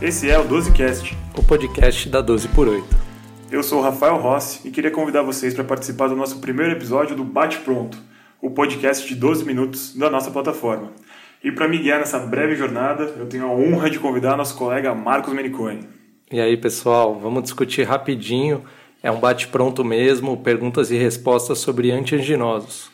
Esse 0.00 0.28
é 0.28 0.38
o 0.38 0.46
12Cast, 0.46 1.16
o 1.34 1.42
podcast 1.42 2.06
da 2.10 2.20
12 2.20 2.48
por 2.48 2.68
8. 2.68 2.84
Eu 3.50 3.62
sou 3.62 3.78
o 3.78 3.82
Rafael 3.82 4.18
Rossi 4.18 4.68
e 4.68 4.70
queria 4.70 4.90
convidar 4.90 5.22
vocês 5.22 5.54
para 5.54 5.64
participar 5.64 6.08
do 6.08 6.14
nosso 6.14 6.38
primeiro 6.38 6.72
episódio 6.72 7.16
do 7.16 7.24
Bate 7.24 7.60
Pronto, 7.60 7.96
o 8.42 8.50
podcast 8.50 9.08
de 9.08 9.14
12 9.14 9.46
minutos 9.46 9.96
da 9.96 10.10
nossa 10.10 10.30
plataforma. 10.30 10.92
E 11.42 11.50
para 11.50 11.66
me 11.66 11.78
guiar 11.78 11.98
nessa 11.98 12.18
breve 12.18 12.54
jornada, 12.56 13.04
eu 13.16 13.24
tenho 13.24 13.46
a 13.46 13.50
honra 13.50 13.88
de 13.88 13.98
convidar 13.98 14.36
nosso 14.36 14.54
colega 14.58 14.94
Marcos 14.94 15.32
Meniconi. 15.32 15.88
E 16.30 16.38
aí, 16.38 16.58
pessoal, 16.58 17.18
vamos 17.18 17.44
discutir 17.44 17.84
rapidinho. 17.84 18.64
É 19.02 19.10
um 19.10 19.18
bate-pronto 19.18 19.82
mesmo, 19.82 20.36
perguntas 20.36 20.90
e 20.90 20.98
respostas 20.98 21.58
sobre 21.60 21.90
antianginosos. 21.90 22.90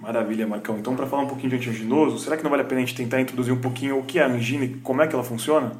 Maravilha, 0.00 0.46
Marcão. 0.46 0.78
Então, 0.78 0.96
para 0.96 1.06
falar 1.06 1.24
um 1.24 1.28
pouquinho 1.28 1.50
de 1.50 1.56
antianginoso, 1.56 2.18
será 2.18 2.34
que 2.34 2.42
não 2.42 2.50
vale 2.50 2.62
a 2.62 2.66
pena 2.66 2.80
a 2.80 2.84
gente 2.84 2.96
tentar 2.96 3.20
introduzir 3.20 3.52
um 3.52 3.60
pouquinho 3.60 3.98
o 3.98 4.04
que 4.04 4.18
é 4.18 4.22
a 4.22 4.26
angina 4.26 4.64
e 4.64 4.68
como 4.76 5.02
é 5.02 5.06
que 5.06 5.14
ela 5.14 5.22
funciona? 5.22 5.72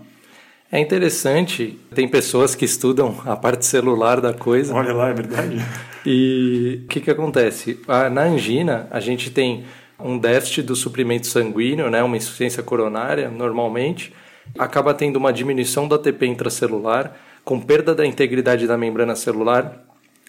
É 0.70 0.80
interessante, 0.80 1.78
tem 1.94 2.08
pessoas 2.08 2.56
que 2.56 2.64
estudam 2.64 3.16
a 3.24 3.36
parte 3.36 3.64
celular 3.64 4.20
da 4.20 4.34
coisa. 4.34 4.74
Olha 4.74 4.92
lá, 4.92 5.08
é 5.08 5.14
verdade. 5.14 5.56
e 6.04 6.80
o 6.84 6.88
que, 6.88 7.00
que 7.00 7.10
acontece? 7.10 7.80
Na 8.12 8.24
angina, 8.24 8.88
a 8.90 8.98
gente 8.98 9.30
tem 9.30 9.64
um 9.98 10.18
déficit 10.18 10.62
do 10.62 10.74
suprimento 10.74 11.28
sanguíneo, 11.28 11.88
né, 11.88 12.02
uma 12.02 12.16
insuficiência 12.16 12.62
coronária, 12.62 13.30
normalmente, 13.30 14.12
acaba 14.58 14.92
tendo 14.92 15.16
uma 15.16 15.32
diminuição 15.32 15.86
do 15.86 15.94
ATP 15.94 16.26
intracelular, 16.26 17.14
com 17.44 17.60
perda 17.60 17.94
da 17.94 18.04
integridade 18.04 18.66
da 18.66 18.76
membrana 18.76 19.14
celular, 19.14 19.84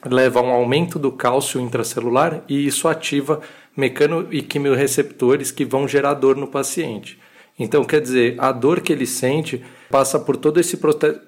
leva 0.06 0.40
a 0.40 0.44
um 0.44 0.52
aumento 0.52 1.00
do 1.00 1.12
cálcio 1.12 1.60
intracelular 1.60 2.44
e 2.48 2.68
isso 2.68 2.88
ativa 2.88 3.42
mecano 3.76 4.28
e 4.32 4.44
quimiorreceptores 4.44 5.50
que 5.50 5.66
vão 5.66 5.88
gerar 5.88 6.14
dor 6.14 6.36
no 6.36 6.48
paciente. 6.48 7.20
Então, 7.58 7.84
quer 7.84 8.00
dizer, 8.00 8.36
a 8.38 8.52
dor 8.52 8.82
que 8.82 8.94
ele 8.94 9.08
sente 9.08 9.64
passa 9.90 10.20
por 10.20 10.38
todo 10.38 10.60
esse 10.60 10.78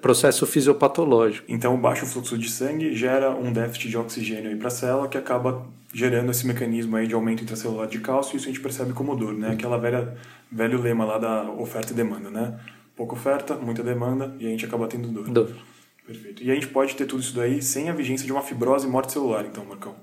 processo 0.00 0.46
fisiopatológico. 0.46 1.46
Então, 1.48 1.74
o 1.74 1.78
baixo 1.78 2.06
fluxo 2.06 2.36
de 2.36 2.48
sangue 2.48 2.94
gera 2.94 3.30
um 3.30 3.52
déficit 3.52 3.88
de 3.88 3.96
oxigênio 3.96 4.56
para 4.56 4.68
a 4.68 4.70
célula 4.70 5.08
que 5.08 5.18
acaba 5.18 5.66
gerando 5.92 6.30
esse 6.30 6.46
mecanismo 6.46 6.96
aí 6.96 7.06
de 7.06 7.14
aumento 7.14 7.42
intracelular 7.42 7.88
de 7.88 7.98
cálcio 7.98 8.34
e 8.34 8.36
isso 8.36 8.46
a 8.46 8.52
gente 8.52 8.60
percebe 8.60 8.92
como 8.92 9.16
dor, 9.16 9.32
né? 9.32 9.50
Aquela 9.52 9.76
velha 9.78 10.16
velho 10.50 10.80
lema 10.80 11.04
lá 11.04 11.18
da 11.18 11.50
oferta 11.50 11.92
e 11.92 11.96
demanda, 11.96 12.30
né? 12.30 12.58
Pouca 12.96 13.14
oferta, 13.14 13.54
muita 13.54 13.82
demanda 13.82 14.34
e 14.38 14.46
a 14.46 14.50
gente 14.50 14.64
acaba 14.64 14.86
tendo 14.86 15.08
dor. 15.08 15.28
Dor. 15.28 15.50
Perfeito. 16.06 16.42
E 16.42 16.50
a 16.50 16.54
gente 16.54 16.66
pode 16.68 16.94
ter 16.94 17.06
tudo 17.06 17.20
isso 17.20 17.34
daí 17.34 17.62
sem 17.62 17.88
a 17.88 17.92
vigência 17.92 18.26
de 18.26 18.32
uma 18.32 18.42
fibrose 18.42 18.86
e 18.86 18.90
morte 18.90 19.12
celular, 19.12 19.44
então, 19.44 19.64
Marcão. 19.64 19.94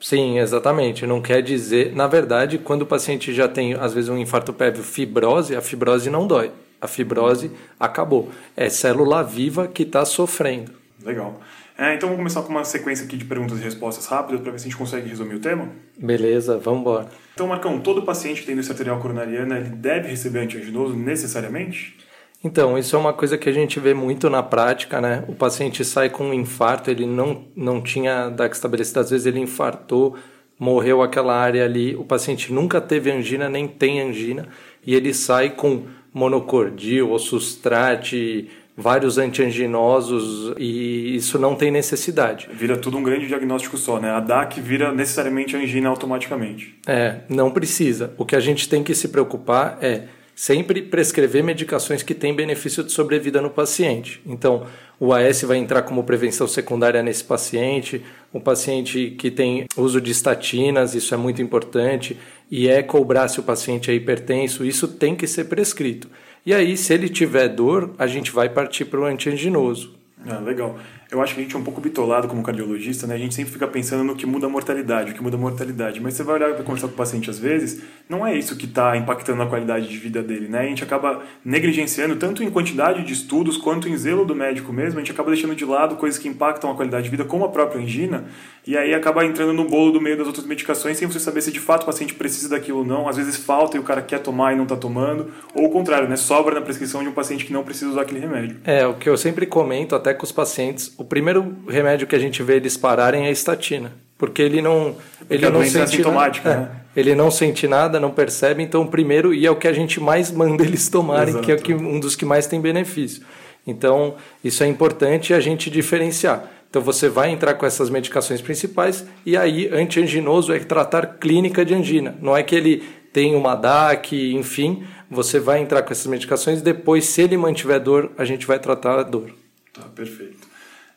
Sim, 0.00 0.38
exatamente. 0.38 1.06
Não 1.06 1.20
quer 1.20 1.42
dizer. 1.42 1.94
Na 1.94 2.06
verdade, 2.06 2.58
quando 2.58 2.82
o 2.82 2.86
paciente 2.86 3.32
já 3.32 3.48
tem, 3.48 3.74
às 3.74 3.94
vezes, 3.94 4.10
um 4.10 4.18
infarto 4.18 4.52
prévio 4.52 4.82
fibrose, 4.82 5.54
a 5.54 5.60
fibrose 5.60 6.10
não 6.10 6.26
dói. 6.26 6.50
A 6.84 6.86
fibrose 6.86 7.50
acabou. 7.80 8.30
É 8.54 8.68
célula 8.68 9.24
viva 9.24 9.66
que 9.66 9.84
está 9.84 10.04
sofrendo. 10.04 10.70
Legal. 11.02 11.40
É, 11.78 11.94
então 11.94 12.10
vamos 12.10 12.18
começar 12.18 12.42
com 12.42 12.50
uma 12.50 12.62
sequência 12.62 13.06
aqui 13.06 13.16
de 13.16 13.24
perguntas 13.24 13.58
e 13.58 13.62
respostas 13.62 14.06
rápidas 14.06 14.42
para 14.42 14.52
ver 14.52 14.58
se 14.58 14.66
a 14.66 14.68
gente 14.68 14.76
consegue 14.76 15.08
resumir 15.08 15.36
o 15.36 15.40
tema. 15.40 15.70
Beleza, 15.96 16.58
vamos 16.58 16.80
embora. 16.82 17.08
Então, 17.32 17.46
Marcão, 17.46 17.80
todo 17.80 18.02
paciente 18.02 18.42
que 18.42 18.46
tem 18.46 18.54
doença 18.54 18.72
arterial 18.72 19.00
coronariana 19.00 19.56
ele 19.56 19.70
deve 19.70 20.08
receber 20.08 20.40
antianginoso 20.40 20.94
necessariamente? 20.94 21.96
Então, 22.44 22.76
isso 22.76 22.94
é 22.94 22.98
uma 22.98 23.14
coisa 23.14 23.38
que 23.38 23.48
a 23.48 23.52
gente 23.52 23.80
vê 23.80 23.94
muito 23.94 24.28
na 24.28 24.42
prática, 24.42 25.00
né? 25.00 25.24
O 25.26 25.34
paciente 25.34 25.82
sai 25.86 26.10
com 26.10 26.24
um 26.24 26.34
infarto, 26.34 26.90
ele 26.90 27.06
não, 27.06 27.46
não 27.56 27.80
tinha 27.80 28.28
DAC 28.28 28.54
estabelecido, 28.54 29.00
às 29.00 29.08
vezes 29.08 29.24
ele 29.24 29.40
infartou, 29.40 30.18
morreu 30.58 31.02
aquela 31.02 31.34
área 31.34 31.64
ali, 31.64 31.96
o 31.96 32.04
paciente 32.04 32.52
nunca 32.52 32.78
teve 32.80 33.10
angina, 33.10 33.48
nem 33.48 33.66
tem 33.66 34.02
angina, 34.02 34.46
e 34.86 34.94
ele 34.94 35.14
sai 35.14 35.50
com 35.50 35.86
monocordil, 36.14 37.10
ou 37.10 37.18
sustrate, 37.18 38.48
vários 38.76 39.18
antianginosos, 39.18 40.54
e 40.58 41.16
isso 41.16 41.38
não 41.38 41.54
tem 41.54 41.70
necessidade. 41.70 42.48
Vira 42.52 42.76
tudo 42.76 42.96
um 42.96 43.02
grande 43.02 43.26
diagnóstico 43.26 43.76
só, 43.76 44.00
né? 44.00 44.10
A 44.10 44.20
DAC 44.20 44.60
vira 44.60 44.92
necessariamente 44.92 45.56
angina 45.56 45.88
automaticamente. 45.88 46.78
É, 46.86 47.20
não 47.28 47.50
precisa. 47.50 48.14
O 48.16 48.24
que 48.24 48.36
a 48.36 48.40
gente 48.40 48.68
tem 48.68 48.82
que 48.82 48.94
se 48.94 49.08
preocupar 49.08 49.78
é 49.82 50.04
sempre 50.34 50.82
prescrever 50.82 51.42
medicações 51.44 52.02
que 52.02 52.14
têm 52.14 52.34
benefício 52.34 52.82
de 52.82 52.92
sobrevida 52.92 53.40
no 53.40 53.50
paciente. 53.50 54.20
Então, 54.26 54.66
o 54.98 55.12
AS 55.12 55.42
vai 55.42 55.58
entrar 55.58 55.82
como 55.82 56.04
prevenção 56.04 56.46
secundária 56.46 57.02
nesse 57.02 57.24
paciente, 57.24 58.02
um 58.32 58.40
paciente 58.40 59.14
que 59.18 59.30
tem 59.30 59.66
uso 59.76 60.00
de 60.00 60.10
estatinas, 60.10 60.94
isso 60.94 61.14
é 61.14 61.16
muito 61.16 61.40
importante, 61.40 62.18
e 62.50 62.68
é 62.68 62.82
cobrar 62.82 63.28
se 63.28 63.40
o 63.40 63.42
paciente 63.42 63.90
é 63.90 63.94
hipertenso, 63.94 64.64
isso 64.64 64.88
tem 64.88 65.14
que 65.14 65.26
ser 65.26 65.44
prescrito. 65.44 66.08
E 66.44 66.52
aí, 66.52 66.76
se 66.76 66.92
ele 66.92 67.08
tiver 67.08 67.48
dor, 67.48 67.94
a 67.98 68.06
gente 68.06 68.30
vai 68.30 68.48
partir 68.48 68.84
para 68.84 69.00
o 69.00 69.04
antianginoso. 69.04 69.94
Ah, 70.26 70.38
legal. 70.38 70.78
Eu 71.10 71.22
acho 71.22 71.34
que 71.34 71.40
a 71.40 71.42
gente 71.42 71.54
é 71.54 71.58
um 71.58 71.62
pouco 71.62 71.80
bitolado 71.80 72.28
como 72.28 72.42
cardiologista, 72.42 73.06
né? 73.06 73.14
A 73.14 73.18
gente 73.18 73.34
sempre 73.34 73.52
fica 73.52 73.66
pensando 73.66 74.04
no 74.04 74.16
que 74.16 74.26
muda 74.26 74.46
a 74.46 74.48
mortalidade, 74.48 75.12
o 75.12 75.14
que 75.14 75.22
muda 75.22 75.36
a 75.36 75.40
mortalidade. 75.40 76.00
Mas 76.00 76.14
você 76.14 76.22
vai 76.22 76.36
olhar 76.36 76.54
para 76.54 76.64
conversar 76.64 76.88
com 76.88 76.94
o 76.94 76.96
paciente 76.96 77.30
às 77.30 77.38
vezes, 77.38 77.82
não 78.08 78.26
é 78.26 78.36
isso 78.36 78.56
que 78.56 78.66
está 78.66 78.96
impactando 78.96 79.42
a 79.42 79.46
qualidade 79.46 79.88
de 79.88 79.96
vida 79.96 80.22
dele, 80.22 80.48
né? 80.48 80.60
A 80.60 80.66
gente 80.66 80.82
acaba 80.82 81.22
negligenciando 81.44 82.16
tanto 82.16 82.42
em 82.42 82.50
quantidade 82.50 83.02
de 83.04 83.12
estudos 83.12 83.56
quanto 83.56 83.88
em 83.88 83.96
zelo 83.96 84.24
do 84.24 84.34
médico 84.34 84.72
mesmo. 84.72 84.98
A 84.98 85.02
gente 85.02 85.12
acaba 85.12 85.30
deixando 85.30 85.54
de 85.54 85.64
lado 85.64 85.96
coisas 85.96 86.18
que 86.18 86.28
impactam 86.28 86.70
a 86.70 86.74
qualidade 86.74 87.04
de 87.04 87.10
vida, 87.10 87.24
como 87.24 87.44
a 87.44 87.48
própria 87.48 87.80
angina, 87.80 88.24
e 88.66 88.76
aí 88.76 88.94
acaba 88.94 89.24
entrando 89.24 89.52
no 89.52 89.64
bolo 89.68 89.92
do 89.92 90.00
meio 90.00 90.16
das 90.16 90.26
outras 90.26 90.46
medicações 90.46 90.96
sem 90.96 91.06
você 91.06 91.20
saber 91.20 91.42
se 91.42 91.52
de 91.52 91.60
fato 91.60 91.82
o 91.82 91.86
paciente 91.86 92.14
precisa 92.14 92.48
daquilo 92.48 92.78
ou 92.78 92.84
não. 92.84 93.08
Às 93.08 93.16
vezes 93.16 93.36
falta 93.36 93.76
e 93.76 93.80
o 93.80 93.82
cara 93.82 94.00
quer 94.00 94.20
tomar 94.20 94.52
e 94.52 94.56
não 94.56 94.64
está 94.64 94.76
tomando, 94.76 95.30
ou 95.54 95.66
o 95.66 95.70
contrário, 95.70 96.08
né? 96.08 96.16
Sobra 96.16 96.54
na 96.54 96.60
prescrição 96.60 97.02
de 97.02 97.08
um 97.08 97.12
paciente 97.12 97.44
que 97.44 97.52
não 97.52 97.62
precisa 97.62 97.90
usar 97.90 98.02
aquele 98.02 98.20
remédio. 98.20 98.56
É, 98.64 98.86
o 98.86 98.94
que 98.94 99.08
eu 99.08 99.16
sempre 99.16 99.46
comento 99.46 99.94
até 99.94 100.14
com 100.14 100.24
os 100.24 100.32
pacientes, 100.32 100.93
o 100.96 101.04
primeiro 101.04 101.56
remédio 101.68 102.06
que 102.06 102.14
a 102.14 102.18
gente 102.18 102.42
vê 102.42 102.56
eles 102.56 102.76
pararem 102.76 103.24
é 103.24 103.28
a 103.28 103.32
estatina, 103.32 103.92
porque 104.18 104.42
ele 104.42 104.62
não 104.62 104.96
porque 105.18 105.34
ele 105.34 105.50
não 105.50 105.62
é 105.62 105.66
sente 105.66 106.02
nada, 106.02 106.40
né? 106.44 106.70
É, 106.94 107.00
ele 107.00 107.14
não 107.14 107.30
sente 107.30 107.66
nada, 107.66 107.98
não 108.00 108.10
percebe, 108.10 108.62
então 108.62 108.86
primeiro 108.86 109.34
e 109.34 109.46
é 109.46 109.50
o 109.50 109.56
que 109.56 109.68
a 109.68 109.72
gente 109.72 110.00
mais 110.00 110.30
manda 110.30 110.62
eles 110.62 110.88
tomarem, 110.88 111.30
Exato. 111.30 111.44
que 111.44 111.52
é 111.52 111.54
o 111.54 111.58
que, 111.58 111.74
um 111.74 111.98
dos 111.98 112.14
que 112.14 112.24
mais 112.24 112.46
tem 112.46 112.60
benefício. 112.60 113.22
Então, 113.66 114.16
isso 114.42 114.62
é 114.62 114.66
importante 114.66 115.32
a 115.32 115.40
gente 115.40 115.70
diferenciar. 115.70 116.50
Então 116.68 116.82
você 116.82 117.08
vai 117.08 117.30
entrar 117.30 117.54
com 117.54 117.64
essas 117.64 117.88
medicações 117.88 118.42
principais 118.42 119.06
e 119.24 119.36
aí 119.36 119.68
antianginoso 119.72 120.52
é 120.52 120.58
tratar 120.58 121.18
clínica 121.18 121.64
de 121.64 121.72
angina. 121.72 122.16
Não 122.20 122.36
é 122.36 122.42
que 122.42 122.54
ele 122.54 122.82
tem 123.12 123.36
uma 123.36 123.54
DAC, 123.54 124.34
enfim, 124.34 124.84
você 125.08 125.38
vai 125.38 125.60
entrar 125.60 125.82
com 125.82 125.92
essas 125.92 126.06
medicações 126.08 126.60
depois, 126.60 127.04
se 127.04 127.22
ele 127.22 127.36
mantiver 127.36 127.78
dor, 127.78 128.10
a 128.18 128.24
gente 128.24 128.44
vai 128.44 128.58
tratar 128.58 128.98
a 128.98 129.02
dor. 129.04 129.30
Tá, 129.72 129.82
perfeito. 129.94 130.43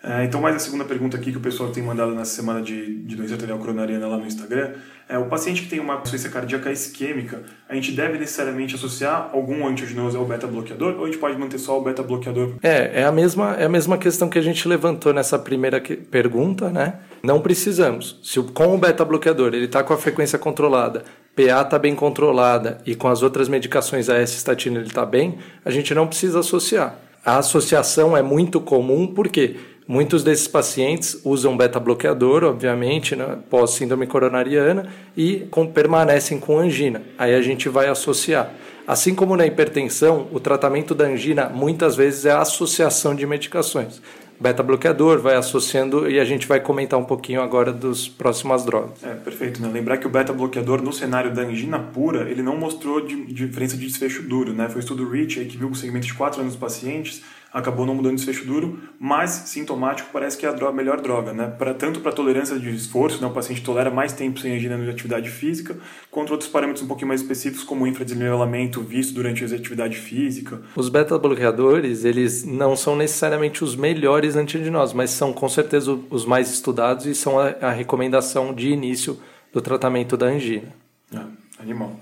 É, 0.03 0.23
então, 0.23 0.39
mais 0.39 0.55
a 0.55 0.59
segunda 0.59 0.85
pergunta 0.85 1.17
aqui 1.17 1.31
que 1.31 1.37
o 1.37 1.41
pessoal 1.41 1.71
tem 1.71 1.81
mandado 1.81 2.13
nessa 2.13 2.35
semana 2.35 2.61
de, 2.61 3.01
de 3.03 3.15
doença 3.15 3.33
arterial 3.33 3.57
coronariana 3.57 4.07
lá 4.07 4.17
no 4.17 4.27
Instagram. 4.27 4.73
É, 5.09 5.17
o 5.17 5.25
paciente 5.25 5.63
que 5.63 5.69
tem 5.69 5.79
uma 5.79 5.95
insuficiência 5.95 6.29
cardíaca 6.29 6.71
isquêmica, 6.71 7.41
a 7.67 7.73
gente 7.73 7.91
deve 7.93 8.17
necessariamente 8.17 8.75
associar 8.75 9.31
algum 9.33 9.65
antiaginoso 9.65 10.17
ao 10.17 10.25
beta-bloqueador 10.25 10.95
ou 10.97 11.03
a 11.03 11.05
gente 11.07 11.17
pode 11.17 11.37
manter 11.37 11.57
só 11.57 11.79
o 11.79 11.81
beta-bloqueador? 11.81 12.55
É, 12.61 13.01
é 13.01 13.05
a, 13.05 13.11
mesma, 13.11 13.55
é 13.55 13.65
a 13.65 13.69
mesma 13.69 13.97
questão 13.97 14.29
que 14.29 14.37
a 14.37 14.41
gente 14.41 14.67
levantou 14.67 15.13
nessa 15.13 15.39
primeira 15.39 15.79
que, 15.79 15.95
pergunta, 15.95 16.69
né? 16.69 16.99
Não 17.23 17.41
precisamos. 17.41 18.19
Se 18.21 18.41
com 18.41 18.75
o 18.75 18.77
beta-bloqueador 18.77 19.53
ele 19.53 19.65
está 19.65 19.83
com 19.83 19.93
a 19.93 19.97
frequência 19.97 20.37
controlada, 20.37 21.03
PA 21.35 21.61
está 21.61 21.79
bem 21.79 21.95
controlada 21.95 22.79
e 22.85 22.95
com 22.95 23.07
as 23.07 23.23
outras 23.23 23.49
medicações 23.49 24.09
a 24.09 24.17
S-statina 24.17 24.79
ele 24.79 24.87
está 24.87 25.05
bem, 25.05 25.37
a 25.65 25.71
gente 25.71 25.93
não 25.93 26.05
precisa 26.05 26.39
associar. 26.39 26.95
A 27.25 27.39
associação 27.39 28.15
é 28.15 28.21
muito 28.21 28.61
comum 28.61 29.07
porque 29.07 29.57
Muitos 29.87 30.21
desses 30.21 30.49
pacientes 30.49 31.21
usam 31.23 31.55
beta-bloqueador, 31.55 32.43
obviamente, 32.43 33.15
né, 33.15 33.37
pós-síndrome 33.49 34.05
coronariana, 34.05 34.87
e 35.15 35.47
com, 35.49 35.65
permanecem 35.65 36.39
com 36.39 36.59
angina. 36.59 37.01
Aí 37.17 37.33
a 37.33 37.41
gente 37.41 37.69
vai 37.69 37.87
associar. 37.87 38.51
Assim 38.85 39.15
como 39.15 39.37
na 39.37 39.45
hipertensão, 39.45 40.27
o 40.33 40.41
tratamento 40.41 40.93
da 40.93 41.05
angina 41.05 41.47
muitas 41.47 41.95
vezes 41.95 42.25
é 42.25 42.31
a 42.31 42.41
associação 42.41 43.15
de 43.15 43.25
medicações. 43.25 44.01
Beta-bloqueador 44.39 45.19
vai 45.19 45.35
associando 45.35 46.09
e 46.09 46.19
a 46.19 46.25
gente 46.25 46.47
vai 46.47 46.59
comentar 46.59 46.99
um 46.99 47.03
pouquinho 47.05 47.41
agora 47.41 47.73
das 47.73 48.07
próximas 48.07 48.63
drogas. 48.63 49.03
É, 49.03 49.15
perfeito. 49.15 49.61
Né? 49.61 49.69
Lembrar 49.71 49.97
que 49.97 50.05
o 50.05 50.09
beta-bloqueador 50.09 50.81
no 50.81 50.93
cenário 50.93 51.33
da 51.33 51.41
angina 51.41 51.79
pura, 51.79 52.29
ele 52.29 52.43
não 52.43 52.55
mostrou 52.55 53.01
de, 53.01 53.25
diferença 53.33 53.75
de 53.75 53.87
desfecho 53.87 54.21
duro. 54.21 54.53
Né? 54.53 54.67
Foi 54.67 54.77
o 54.77 54.79
estudo 54.79 55.09
REACH 55.09 55.45
que 55.45 55.57
viu 55.57 55.69
o 55.69 55.75
segmento 55.75 56.05
de 56.05 56.13
4 56.13 56.41
anos 56.41 56.53
dos 56.53 56.61
pacientes 56.61 57.23
acabou 57.57 57.85
não 57.85 57.95
mudando 57.95 58.15
desfecho 58.15 58.45
duro, 58.45 58.79
mas 58.99 59.31
sintomático 59.31 60.09
parece 60.13 60.37
que 60.37 60.45
é 60.45 60.49
a 60.49 60.51
droga, 60.51 60.73
melhor 60.73 61.01
droga, 61.01 61.33
né? 61.33 61.47
Pra, 61.57 61.73
tanto 61.73 61.99
para 62.01 62.11
tolerância 62.11 62.57
de 62.59 62.69
esforço, 62.69 63.19
né? 63.19 63.27
o 63.27 63.31
paciente 63.31 63.63
tolera 63.63 63.89
mais 63.89 64.13
tempo 64.13 64.39
sem 64.39 64.55
angina 64.55 64.77
de 64.77 64.89
atividade 64.89 65.29
física, 65.29 65.75
quanto 66.11 66.31
outros 66.31 66.49
parâmetros 66.49 66.85
um 66.85 66.87
pouquinho 66.87 67.07
mais 67.07 67.21
específicos, 67.21 67.63
como 67.63 67.83
o 67.83 67.87
infradesnivelamento 67.87 68.81
visto 68.81 69.13
durante 69.13 69.43
a 69.43 69.47
atividade 69.47 69.97
física. 69.97 70.61
Os 70.75 70.87
beta-bloqueadores, 70.87 72.05
eles 72.05 72.43
não 72.45 72.75
são 72.75 72.95
necessariamente 72.95 73.63
os 73.63 73.75
melhores 73.75 74.35
antiaginosos, 74.35 74.93
mas 74.93 75.09
são 75.09 75.33
com 75.33 75.49
certeza 75.49 75.97
os 76.11 76.25
mais 76.25 76.51
estudados 76.51 77.07
e 77.07 77.15
são 77.15 77.39
a, 77.39 77.47
a 77.61 77.71
recomendação 77.71 78.53
de 78.53 78.69
início 78.69 79.19
do 79.51 79.61
tratamento 79.61 80.15
da 80.15 80.27
angina. 80.27 80.73
Ah, 81.13 81.25
animal. 81.59 81.99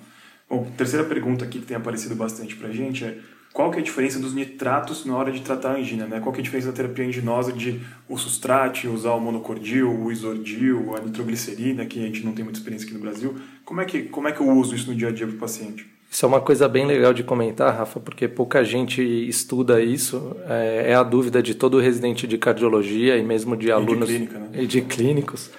Bom, 0.49 0.67
terceira 0.77 1.05
pergunta 1.05 1.45
aqui 1.45 1.59
que 1.59 1.65
tem 1.65 1.77
aparecido 1.77 2.13
bastante 2.13 2.55
pra 2.55 2.69
gente 2.69 3.05
é 3.05 3.17
qual 3.55 3.71
que 3.71 3.77
é 3.77 3.79
a 3.79 3.83
diferença 3.83 4.19
dos 4.19 4.33
nitratos 4.33 5.05
na 5.05 5.15
hora 5.15 5.31
de 5.31 5.39
tratar 5.39 5.69
a 5.69 5.77
angina, 5.77 6.05
né? 6.05 6.19
Qual 6.19 6.33
que 6.33 6.39
é 6.39 6.41
a 6.41 6.43
diferença 6.43 6.67
da 6.67 6.73
terapia 6.73 7.05
anginosa 7.05 7.53
de 7.53 7.79
o 8.09 8.17
sustrate, 8.17 8.85
usar 8.85 9.13
o 9.13 9.19
monocordil, 9.21 9.89
o 9.89 10.11
isordil, 10.11 10.93
a 10.93 10.99
nitroglicerina, 10.99 11.85
que 11.85 11.97
a 11.97 12.05
gente 12.05 12.25
não 12.25 12.33
tem 12.33 12.43
muita 12.43 12.59
experiência 12.59 12.85
aqui 12.85 12.93
no 12.93 12.99
Brasil. 12.99 13.33
Como 13.63 13.79
é 13.79 13.85
que, 13.85 14.03
como 14.03 14.27
é 14.27 14.33
que 14.33 14.41
eu 14.41 14.49
uso 14.49 14.75
isso 14.75 14.91
no 14.91 14.95
dia 14.97 15.07
a 15.07 15.11
dia 15.11 15.25
para 15.25 15.37
o 15.37 15.39
paciente? 15.39 15.87
Isso 16.11 16.25
é 16.25 16.27
uma 16.27 16.41
coisa 16.41 16.67
bem 16.67 16.85
legal 16.85 17.13
de 17.13 17.23
comentar, 17.23 17.73
Rafa, 17.73 17.97
porque 17.97 18.27
pouca 18.27 18.61
gente 18.61 19.01
estuda 19.01 19.81
isso. 19.81 20.35
É, 20.49 20.91
é 20.91 20.93
a 20.93 21.03
dúvida 21.03 21.41
de 21.41 21.55
todo 21.55 21.79
residente 21.79 22.27
de 22.27 22.37
cardiologia 22.37 23.15
e 23.15 23.23
mesmo 23.23 23.55
de 23.55 23.71
alunos 23.71 24.09
e 24.09 24.11
de, 24.11 24.17
clínica, 24.17 24.39
né? 24.39 24.49
e 24.53 24.67
de 24.67 24.81
clínicos. 24.81 25.49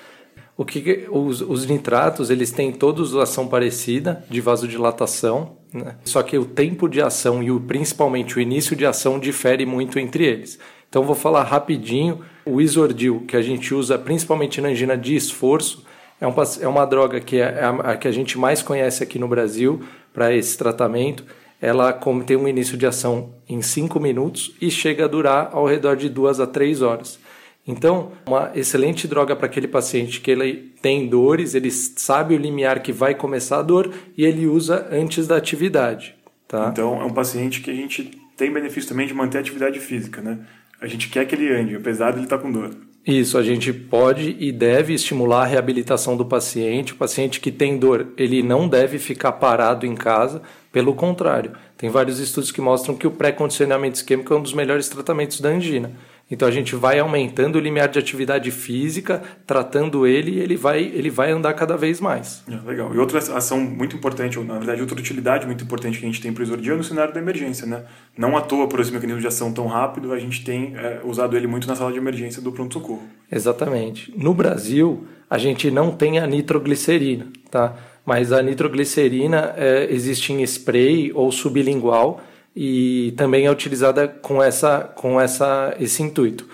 O 0.55 0.65
que 0.65 1.07
os, 1.11 1.43
os, 1.43 1.67
nitratos 1.67 2.31
eles 2.31 2.51
têm 2.51 2.73
todos 2.73 3.15
ação 3.15 3.47
parecida 3.47 4.25
de 4.31 4.41
vasodilatação, 4.41 5.59
né? 5.76 5.96
só 6.05 6.23
que 6.23 6.38
o 6.38 6.44
tempo 6.44 6.88
de 6.88 7.00
ação 7.00 7.43
e 7.43 7.50
o, 7.50 7.61
principalmente 7.61 8.37
o 8.37 8.40
início 8.40 8.75
de 8.75 8.87
ação 8.87 9.19
difere 9.19 9.64
muito 9.64 9.99
entre 9.99 10.25
eles. 10.25 10.58
Então 10.88 11.02
vou 11.02 11.14
falar 11.14 11.43
rapidinho. 11.43 12.20
O 12.44 12.61
isordil 12.61 13.25
que 13.26 13.37
a 13.37 13.43
gente 13.43 13.75
usa 13.75 13.99
principalmente 13.99 14.61
na 14.61 14.69
angina 14.69 14.96
de 14.96 15.14
esforço 15.17 15.84
é, 16.20 16.26
um, 16.26 16.34
é 16.61 16.69
uma 16.69 16.84
droga 16.84 17.20
que 17.20 17.38
é 17.38 17.62
a, 17.62 17.70
a 17.93 17.96
que 17.96 18.08
a 18.08 18.12
gente 18.12 18.38
mais 18.38 18.62
conhece 18.62 19.02
aqui 19.02 19.19
no 19.19 19.28
Brasil 19.28 19.82
para 20.12 20.34
esse 20.34 20.56
tratamento. 20.56 21.25
Ela 21.61 21.93
tem 22.26 22.37
um 22.37 22.46
início 22.46 22.76
de 22.76 22.87
ação 22.87 23.31
em 23.49 23.62
5 23.62 23.99
minutos 23.99 24.55
e 24.61 24.70
chega 24.70 25.05
a 25.05 25.08
durar 25.08 25.50
ao 25.52 25.67
redor 25.67 25.96
de 25.96 26.08
2 26.08 26.40
a 26.40 26.46
3 26.46 26.82
horas. 26.82 27.19
Então, 27.67 28.13
uma 28.27 28.53
excelente 28.55 29.09
droga 29.09 29.35
para 29.35 29.47
aquele 29.47 29.67
paciente 29.67 30.21
que 30.21 30.31
ele 30.31 30.73
tem 30.81 31.09
dores, 31.09 31.55
ele 31.55 31.71
sabe 31.71 32.35
o 32.35 32.39
limiar 32.39 32.81
que 32.81 32.93
vai 32.93 33.15
começar 33.15 33.59
a 33.59 33.63
dor 33.63 33.93
e 34.17 34.25
ele 34.25 34.47
usa 34.47 34.87
antes 34.91 35.27
da 35.27 35.37
atividade. 35.37 36.15
Tá? 36.47 36.69
Então, 36.71 37.01
é 37.01 37.05
um 37.05 37.13
paciente 37.13 37.61
que 37.61 37.71
a 37.71 37.75
gente 37.75 38.11
tem 38.37 38.53
benefício 38.53 38.89
também 38.89 39.07
de 39.07 39.15
manter 39.15 39.39
a 39.39 39.41
atividade 39.41 39.81
física, 39.81 40.21
né? 40.21 40.39
A 40.81 40.87
gente 40.87 41.09
quer 41.09 41.27
que 41.27 41.35
ele 41.35 41.53
ande, 41.53 41.75
apesar 41.75 42.11
de 42.11 42.19
ele 42.19 42.25
estar 42.25 42.37
tá 42.37 42.43
com 42.43 42.53
dor. 42.53 42.71
Isso, 43.07 43.39
a 43.39 43.43
gente 43.43 43.73
pode 43.73 44.37
e 44.39 44.51
deve 44.51 44.93
estimular 44.93 45.43
a 45.43 45.47
reabilitação 45.47 46.17
do 46.17 46.25
paciente. 46.25 46.93
O 46.93 46.97
paciente 46.97 47.41
que 47.41 47.53
tem 47.53 47.79
dor, 47.79 48.09
ele 48.17 48.43
não 48.43 48.69
deve 48.69 48.99
ficar 48.99 49.33
parado 49.33 49.87
em 49.87 49.95
casa, 49.95 50.43
pelo 50.73 50.93
contrário. 50.93 51.53
Tem 51.79 51.89
vários 51.89 52.19
estudos 52.19 52.51
que 52.51 52.61
mostram 52.61 52.97
que 52.97 53.07
o 53.07 53.11
pré-condicionamento 53.12 53.97
isquêmico 53.97 54.35
é 54.35 54.37
um 54.37 54.43
dos 54.43 54.53
melhores 54.53 54.89
tratamentos 54.89 55.41
da 55.41 55.51
angina. 55.51 55.93
Então 56.31 56.49
a 56.49 56.50
gente 56.50 56.75
vai 56.75 56.99
aumentando 56.99 57.56
o 57.56 57.61
limiar 57.61 57.88
de 57.88 57.99
atividade 57.99 58.50
física, 58.50 59.23
tratando 59.46 60.06
ele 60.06 60.32
e 60.32 60.40
ele 60.40 60.56
vai, 60.56 60.82
ele 60.82 61.08
vai 61.08 61.31
andar 61.31 61.55
cada 61.55 61.76
vez 61.76 62.00
mais. 62.00 62.43
É, 62.50 62.69
legal. 62.69 62.93
E 62.93 62.99
outra 62.99 63.19
ação 63.19 63.61
muito 63.61 63.94
importante, 63.94 64.38
ou 64.38 64.44
na 64.44 64.58
verdade 64.58 64.81
outra 64.81 64.99
utilidade 64.99 65.46
muito 65.46 65.62
importante 65.62 65.99
que 65.99 66.05
a 66.05 66.08
gente 66.08 66.20
tem 66.20 66.32
para 66.32 66.40
o 66.40 66.44
Isordia 66.44 66.73
é 66.73 66.76
no 66.76 66.82
cenário 66.82 67.14
da 67.14 67.20
emergência. 67.20 67.67
Né? 67.67 67.84
Não 68.19 68.37
à 68.37 68.40
toa 68.40 68.69
por 68.69 68.81
esse 68.81 68.93
mecanismo 68.93 69.20
de 69.20 69.26
ação 69.26 69.52
tão 69.52 69.67
rápido, 69.69 70.12
a 70.12 70.19
gente 70.19 70.44
tem 70.44 70.75
é, 70.76 71.00
usado 71.05 71.37
ele 71.37 71.46
muito 71.46 71.69
na 71.69 71.76
sala 71.76 71.93
de 71.93 71.99
emergência 71.99 72.43
do 72.43 72.50
pronto-socorro. 72.50 73.02
Exatamente. 73.31 74.12
No 74.17 74.34
Brasil, 74.34 75.06
a 75.31 75.38
gente 75.38 75.70
não 75.70 75.93
tem 75.93 76.19
a 76.19 76.26
nitroglicerina, 76.26 77.28
tá? 77.50 77.76
mas 78.06 78.32
a 78.32 78.40
nitroglicerina 78.40 79.55
é, 79.56 79.88
existe 79.90 80.32
em 80.32 80.43
spray 80.43 81.12
ou 81.12 81.31
sublingual, 81.32 82.20
e 82.56 83.12
também 83.19 83.44
é 83.44 83.50
utilizada 83.50 84.08
com 84.08 84.43
essa 84.43 84.81
com 84.81 85.20
essa 85.20 85.76
esse 85.79 86.03
intuito. 86.03 86.49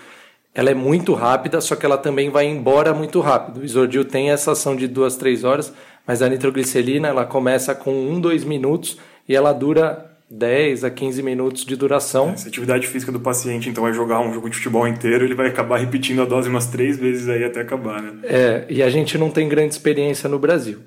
Ela 0.54 0.70
é 0.70 0.74
muito 0.74 1.14
rápida, 1.14 1.60
só 1.60 1.76
que 1.76 1.86
ela 1.86 1.96
também 1.96 2.28
vai 2.28 2.44
embora 2.44 2.92
muito 2.92 3.20
rápido. 3.20 3.60
O 3.60 3.64
isordil 3.64 4.04
tem 4.04 4.30
essa 4.30 4.52
ação 4.52 4.76
de 4.76 4.86
duas, 4.86 5.16
três 5.16 5.44
horas, 5.44 5.72
mas 6.06 6.20
a 6.20 6.28
nitroglicerina 6.28 7.08
ela 7.08 7.24
começa 7.24 7.74
com 7.74 7.92
um, 7.92 8.20
dois 8.20 8.44
minutos 8.44 8.98
e 9.26 9.34
ela 9.34 9.52
dura 9.52 10.10
10 10.30 10.84
a 10.84 10.90
15 10.90 11.22
minutos 11.22 11.64
de 11.64 11.76
duração. 11.76 12.30
Essa 12.30 12.48
atividade 12.48 12.86
física 12.86 13.10
do 13.12 13.20
paciente, 13.20 13.68
então, 13.68 13.84
vai 13.84 13.92
jogar 13.92 14.20
um 14.20 14.32
jogo 14.32 14.50
de 14.50 14.56
futebol 14.56 14.86
inteiro, 14.88 15.24
ele 15.24 15.34
vai 15.34 15.46
acabar 15.46 15.78
repetindo 15.78 16.20
a 16.20 16.24
dose 16.24 16.48
umas 16.48 16.66
três 16.66 16.98
vezes 16.98 17.28
aí 17.28 17.44
até 17.44 17.60
acabar, 17.60 18.02
né? 18.02 18.12
É, 18.24 18.66
e 18.68 18.82
a 18.82 18.90
gente 18.90 19.16
não 19.16 19.30
tem 19.30 19.48
grande 19.48 19.72
experiência 19.72 20.28
no 20.28 20.38
Brasil. 20.38 20.80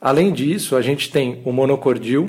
Além 0.00 0.32
disso, 0.32 0.76
a 0.76 0.82
gente 0.82 1.10
tem 1.10 1.42
o 1.44 1.52
monocordil, 1.52 2.26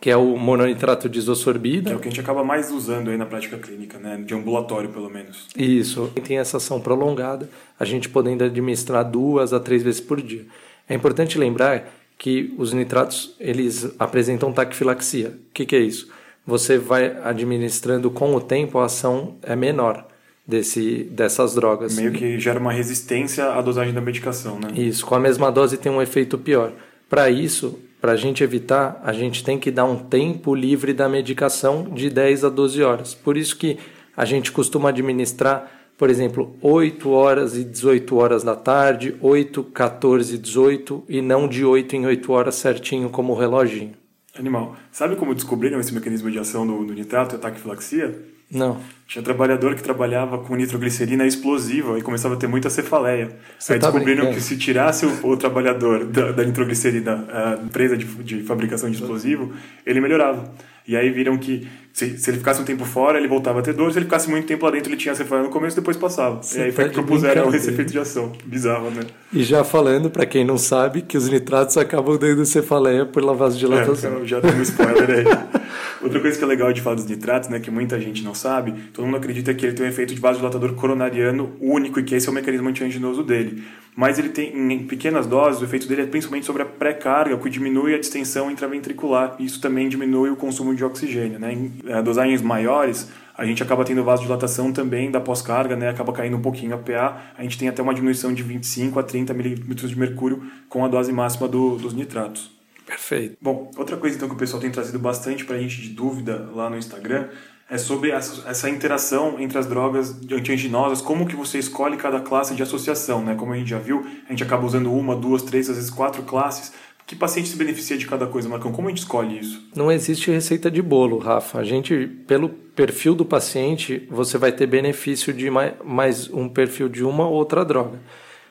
que 0.00 0.10
é 0.10 0.16
o 0.16 0.36
mononitrato 0.36 1.08
de 1.08 1.18
isosorbida. 1.18 1.90
Que 1.90 1.94
é 1.94 1.96
o 1.96 2.00
que 2.00 2.08
a 2.08 2.10
gente 2.10 2.20
acaba 2.20 2.42
mais 2.42 2.70
usando 2.70 3.10
aí 3.10 3.16
na 3.16 3.26
prática 3.26 3.58
clínica, 3.58 3.98
né? 3.98 4.22
De 4.24 4.34
ambulatório, 4.34 4.88
pelo 4.88 5.10
menos. 5.10 5.48
Isso. 5.56 6.10
Tem 6.26 6.38
essa 6.38 6.56
ação 6.56 6.80
prolongada, 6.80 7.48
a 7.78 7.84
gente 7.84 8.08
podendo 8.08 8.44
administrar 8.44 9.04
duas 9.04 9.52
a 9.52 9.60
três 9.60 9.82
vezes 9.82 10.00
por 10.00 10.20
dia. 10.20 10.46
É 10.88 10.94
importante 10.94 11.38
lembrar 11.38 11.88
que 12.18 12.54
os 12.56 12.72
nitratos, 12.72 13.34
eles 13.38 13.90
apresentam 13.98 14.52
taquifilaxia. 14.52 15.28
O 15.50 15.52
que, 15.52 15.66
que 15.66 15.76
é 15.76 15.80
isso? 15.80 16.08
Você 16.46 16.78
vai 16.78 17.16
administrando 17.22 18.10
com 18.10 18.34
o 18.34 18.40
tempo, 18.40 18.78
a 18.78 18.86
ação 18.86 19.36
é 19.42 19.54
menor 19.54 20.06
desse, 20.46 21.04
dessas 21.04 21.54
drogas. 21.54 21.96
Meio 21.96 22.12
que 22.12 22.38
gera 22.38 22.58
uma 22.58 22.72
resistência 22.72 23.52
à 23.52 23.60
dosagem 23.60 23.92
da 23.94 24.00
medicação, 24.00 24.58
né? 24.58 24.68
Isso. 24.74 25.06
Com 25.06 25.14
a 25.14 25.20
mesma 25.20 25.50
dose 25.50 25.76
tem 25.76 25.90
um 25.90 26.02
efeito 26.02 26.36
pior. 26.38 26.72
Para 27.08 27.30
isso, 27.30 27.78
para 28.02 28.12
a 28.12 28.16
gente 28.16 28.42
evitar, 28.42 29.00
a 29.04 29.12
gente 29.12 29.44
tem 29.44 29.60
que 29.60 29.70
dar 29.70 29.84
um 29.84 29.96
tempo 29.96 30.56
livre 30.56 30.92
da 30.92 31.08
medicação 31.08 31.84
de 31.84 32.10
10 32.10 32.46
a 32.46 32.48
12 32.48 32.82
horas. 32.82 33.14
Por 33.14 33.36
isso 33.36 33.56
que 33.56 33.78
a 34.16 34.24
gente 34.24 34.50
costuma 34.50 34.88
administrar, 34.88 35.70
por 35.96 36.10
exemplo, 36.10 36.56
8 36.60 37.08
horas 37.08 37.56
e 37.56 37.62
18 37.62 38.16
horas 38.16 38.42
da 38.42 38.56
tarde, 38.56 39.14
8, 39.20 39.62
14 39.62 40.34
e 40.34 40.38
18 40.38 41.04
e 41.08 41.22
não 41.22 41.46
de 41.46 41.64
8 41.64 41.94
em 41.94 42.04
8 42.04 42.32
horas 42.32 42.56
certinho 42.56 43.08
como 43.08 43.34
o 43.34 43.38
reloginho. 43.38 43.92
Animal. 44.36 44.74
Sabe 44.90 45.14
como 45.14 45.32
descobriram 45.32 45.78
esse 45.78 45.94
mecanismo 45.94 46.28
de 46.28 46.40
ação 46.40 46.66
do, 46.66 46.84
do 46.84 46.94
nitrato 46.94 47.36
e 47.36 47.36
a 47.36 47.38
taquifilaxia? 47.38 48.20
Não. 48.52 48.78
Tinha 49.06 49.22
trabalhador 49.22 49.74
que 49.74 49.82
trabalhava 49.82 50.38
com 50.38 50.54
nitroglicerina 50.54 51.26
explosiva 51.26 51.98
e 51.98 52.02
começava 52.02 52.34
a 52.34 52.36
ter 52.36 52.46
muita 52.46 52.68
cefaleia. 52.70 53.30
Você 53.58 53.74
Aí 53.74 53.78
tá 53.78 53.90
descobriram 53.90 54.24
brincando. 54.24 54.36
que 54.36 54.42
se 54.42 54.56
tirasse 54.56 55.06
o, 55.06 55.26
o 55.26 55.36
trabalhador 55.36 56.04
da, 56.04 56.32
da 56.32 56.44
nitroglicerina, 56.44 57.26
a 57.30 57.64
empresa 57.64 57.96
de, 57.96 58.04
de 58.04 58.42
fabricação 58.42 58.90
de 58.90 58.96
explosivo, 58.96 59.52
ele 59.86 60.00
melhorava. 60.00 60.52
E 60.86 60.96
aí 60.96 61.10
viram 61.10 61.38
que 61.38 61.68
se, 61.92 62.18
se, 62.18 62.30
ele 62.30 62.38
ficasse 62.38 62.60
um 62.60 62.64
tempo 62.64 62.84
fora, 62.84 63.18
ele 63.18 63.28
voltava 63.28 63.60
a 63.60 63.62
ter 63.62 63.72
dor. 63.72 63.92
Se 63.92 63.98
ele 63.98 64.06
ficasse 64.06 64.28
muito 64.28 64.46
tempo 64.46 64.64
lá 64.64 64.72
dentro, 64.72 64.90
ele 64.90 64.96
tinha 64.96 65.14
cefaleia 65.14 65.46
no 65.46 65.52
começo, 65.52 65.76
depois 65.76 65.96
passava. 65.96 66.42
Você 66.42 66.58
e 66.58 66.62
aí 66.64 66.72
foi 66.72 66.84
tá 66.84 66.90
que 66.90 66.94
propuseram 66.96 67.54
esse 67.54 67.70
efeito 67.70 67.92
de 67.92 67.98
ação. 67.98 68.32
Bizarro, 68.44 68.90
né? 68.90 69.02
E 69.32 69.42
já 69.42 69.62
falando, 69.62 70.10
para 70.10 70.26
quem 70.26 70.44
não 70.44 70.58
sabe, 70.58 71.02
que 71.02 71.16
os 71.16 71.28
nitratos 71.28 71.76
acabam 71.76 72.16
dando 72.18 72.44
cefaleia 72.44 73.06
por 73.06 73.22
lavagem 73.22 73.58
de 73.58 73.72
É, 73.72 74.26
já 74.26 74.40
tem 74.40 74.54
um 74.54 74.62
spoiler 74.62 75.10
aí. 75.10 75.24
Outra 76.02 76.18
coisa 76.18 76.36
que 76.36 76.42
é 76.42 76.46
legal 76.46 76.72
de 76.72 76.80
falar 76.80 76.96
dos 76.96 77.06
nitratos, 77.06 77.48
né, 77.48 77.60
que 77.60 77.70
muita 77.70 78.00
gente 78.00 78.24
não 78.24 78.34
sabe, 78.34 78.72
todo 78.92 79.04
mundo 79.04 79.18
acredita 79.18 79.54
que 79.54 79.64
ele 79.64 79.74
tem 79.74 79.86
um 79.86 79.88
efeito 79.88 80.12
de 80.12 80.20
vasodilatador 80.20 80.74
coronariano 80.74 81.52
único 81.60 82.00
e 82.00 82.02
que 82.02 82.14
esse 82.16 82.26
é 82.26 82.30
o 82.30 82.34
mecanismo 82.34 82.68
antianginoso 82.68 83.22
dele. 83.22 83.62
Mas 83.94 84.18
ele 84.18 84.30
tem, 84.30 84.56
em 84.72 84.86
pequenas 84.86 85.26
doses, 85.26 85.60
o 85.60 85.64
efeito 85.64 85.86
dele 85.86 86.02
é 86.02 86.06
principalmente 86.06 86.46
sobre 86.46 86.62
a 86.62 86.64
pré-carga, 86.64 87.36
que 87.36 87.50
diminui 87.50 87.94
a 87.94 87.98
distensão 87.98 88.50
intraventricular. 88.50 89.36
Isso 89.38 89.60
também 89.60 89.88
diminui 89.88 90.30
o 90.30 90.36
consumo 90.36 90.74
de 90.74 90.82
oxigênio. 90.82 91.38
Né? 91.38 91.52
Em 91.52 91.72
é, 91.86 92.02
dosagens 92.02 92.42
maiores, 92.42 93.08
a 93.36 93.44
gente 93.44 93.62
acaba 93.62 93.84
tendo 93.84 94.02
vasodilatação 94.02 94.72
também 94.72 95.10
da 95.10 95.20
pós-carga, 95.20 95.76
né? 95.76 95.90
acaba 95.90 96.12
caindo 96.12 96.36
um 96.36 96.42
pouquinho 96.42 96.74
a 96.74 96.78
PA. 96.78 97.20
A 97.36 97.42
gente 97.42 97.58
tem 97.58 97.68
até 97.68 97.82
uma 97.82 97.94
diminuição 97.94 98.32
de 98.32 98.42
25 98.42 98.98
a 98.98 99.02
30 99.02 99.34
milímetros 99.34 99.90
de 99.90 99.98
mercúrio 99.98 100.42
com 100.68 100.84
a 100.84 100.88
dose 100.88 101.12
máxima 101.12 101.46
do, 101.46 101.76
dos 101.76 101.92
nitratos. 101.92 102.61
Perfeito. 102.92 103.38
Bom, 103.40 103.70
outra 103.78 103.96
coisa 103.96 104.16
então 104.16 104.28
que 104.28 104.34
o 104.34 104.38
pessoal 104.38 104.60
tem 104.60 104.70
trazido 104.70 104.98
bastante 104.98 105.46
para 105.46 105.56
a 105.56 105.58
gente 105.58 105.80
de 105.80 105.88
dúvida 105.88 106.50
lá 106.52 106.68
no 106.68 106.76
Instagram 106.76 107.28
é 107.70 107.78
sobre 107.78 108.10
essa, 108.10 108.68
interação 108.68 109.40
entre 109.40 109.56
as 109.56 109.64
drogas 109.64 110.14
antianginosas, 110.30 111.00
como 111.00 111.26
que 111.26 111.34
você 111.34 111.58
escolhe 111.58 111.96
cada 111.96 112.20
classe 112.20 112.54
de 112.54 112.62
associação, 112.62 113.24
né? 113.24 113.34
Como 113.34 113.50
a 113.50 113.56
gente 113.56 113.70
já 113.70 113.78
viu, 113.78 114.06
a 114.26 114.30
gente 114.30 114.42
acaba 114.42 114.66
usando 114.66 114.92
uma, 114.92 115.16
duas, 115.16 115.40
três, 115.40 115.70
às 115.70 115.76
vezes 115.76 115.90
quatro 115.90 116.22
classes. 116.24 116.70
Que 117.06 117.16
paciente 117.16 117.48
se 117.48 117.56
beneficia 117.56 117.96
de 117.96 118.06
cada 118.06 118.26
coisa, 118.26 118.46
Marcão? 118.46 118.72
Como 118.72 118.88
a 118.88 118.90
gente 118.90 119.00
escolhe 119.00 119.38
isso? 119.38 119.70
Não 119.74 119.90
existe 119.90 120.30
receita 120.30 120.70
de 120.70 120.82
bolo, 120.82 121.16
Rafa. 121.16 121.60
A 121.60 121.64
gente, 121.64 122.06
pelo 122.26 122.50
perfil 122.50 123.14
do 123.14 123.24
paciente, 123.24 124.06
você 124.10 124.36
vai 124.36 124.52
ter 124.52 124.66
benefício 124.66 125.32
de 125.32 125.48
mais, 125.48 125.72
mais 125.82 126.28
um 126.28 126.50
perfil 126.50 126.90
de 126.90 127.02
uma 127.02 127.26
ou 127.26 127.32
outra 127.32 127.64
droga. 127.64 127.98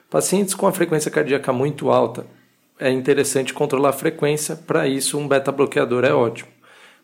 Pacientes 0.10 0.56
com 0.56 0.66
a 0.66 0.72
frequência 0.72 1.12
cardíaca 1.12 1.54
muito 1.54 1.92
alta, 1.92 2.26
é 2.82 2.90
interessante 2.90 3.54
controlar 3.54 3.90
a 3.90 3.94
frequência, 3.94 4.56
para 4.56 4.88
isso 4.88 5.18
um 5.18 5.28
beta-bloqueador 5.28 6.04
é 6.04 6.12
ótimo. 6.12 6.50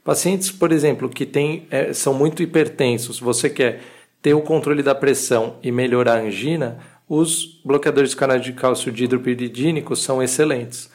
Pacientes, 0.03 0.49
por 0.49 0.71
exemplo, 0.71 1.07
que 1.07 1.25
tem, 1.25 1.67
é, 1.69 1.93
são 1.93 2.13
muito 2.13 2.41
hipertensos, 2.41 3.19
você 3.19 3.49
quer 3.49 3.81
ter 4.21 4.33
o 4.33 4.41
controle 4.41 4.81
da 4.81 4.95
pressão 4.95 5.57
e 5.61 5.71
melhorar 5.71 6.15
a 6.15 6.21
angina, 6.21 6.79
os 7.07 7.61
bloqueadores 7.63 8.09
de 8.09 8.15
canais 8.15 8.41
de 8.41 8.53
cálcio 8.53 8.91
dihidropiridínico 8.91 9.95
são 9.95 10.21
excelentes. 10.21 10.89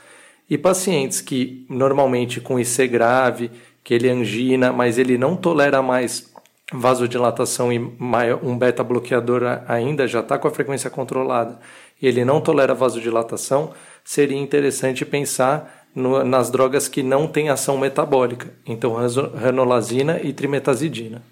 E 0.50 0.58
pacientes 0.58 1.20
que 1.20 1.64
normalmente 1.70 2.40
com 2.40 2.58
IC 2.58 2.88
grave, 2.88 3.50
que 3.84 3.94
ele 3.94 4.10
angina, 4.10 4.72
mas 4.72 4.98
ele 4.98 5.16
não 5.16 5.36
tolera 5.36 5.80
mais 5.80 6.31
vasodilatação 6.72 7.72
e 7.72 7.78
um 8.42 8.56
beta 8.56 8.82
bloqueador 8.82 9.42
ainda 9.68 10.06
já 10.08 10.20
está 10.20 10.38
com 10.38 10.48
a 10.48 10.50
frequência 10.50 10.90
controlada 10.90 11.58
e 12.00 12.06
ele 12.06 12.24
não 12.24 12.40
tolera 12.40 12.74
vasodilatação, 12.74 13.72
seria 14.04 14.36
interessante 14.36 15.04
pensar 15.04 15.86
no, 15.94 16.24
nas 16.24 16.50
drogas 16.50 16.88
que 16.88 17.02
não 17.02 17.28
têm 17.28 17.48
ação 17.48 17.78
metabólica, 17.78 18.52
então 18.66 18.96
ranolazina 19.34 20.20
e 20.20 20.32
trimetazidina. 20.32 21.22